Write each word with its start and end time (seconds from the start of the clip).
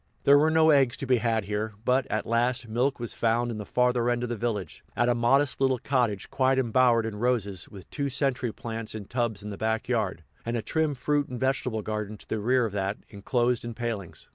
There 0.23 0.39
were 0.39 0.49
no 0.49 0.71
eggs 0.71 0.97
to 0.97 1.05
be 1.05 1.17
had 1.19 1.45
here; 1.45 1.73
but, 1.85 2.07
at 2.07 2.25
last, 2.25 2.67
milk 2.67 2.99
was 2.99 3.13
found 3.13 3.51
in 3.51 3.59
the 3.59 3.67
farther 3.67 4.09
end 4.09 4.23
of 4.23 4.29
the 4.29 4.35
village, 4.35 4.83
at 4.95 5.07
a 5.09 5.13
modest 5.13 5.61
little 5.61 5.77
cottage 5.77 6.31
quite 6.31 6.57
embowered 6.57 7.05
in 7.05 7.17
roses, 7.17 7.69
with 7.69 7.87
two 7.91 8.09
century 8.09 8.51
plants 8.51 8.95
in 8.95 9.05
tubs 9.05 9.43
in 9.43 9.51
the 9.51 9.57
back 9.59 9.87
yard, 9.87 10.23
and 10.43 10.57
a 10.57 10.63
trim 10.63 10.95
fruit 10.95 11.27
and 11.27 11.39
vegetable 11.39 11.83
garden 11.83 12.17
to 12.17 12.27
the 12.27 12.39
rear 12.39 12.65
of 12.65 12.73
that, 12.73 12.97
enclosed 13.11 13.63
in 13.63 13.75
palings. 13.75 14.27